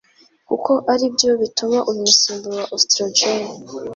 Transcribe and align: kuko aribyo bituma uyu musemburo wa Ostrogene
kuko 0.47 0.71
aribyo 0.93 1.29
bituma 1.41 1.77
uyu 1.89 2.01
musemburo 2.07 2.55
wa 2.59 2.65
Ostrogene 2.75 3.49